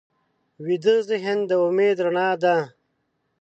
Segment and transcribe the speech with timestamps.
[0.65, 2.55] ویده ذهن د امید رڼا ده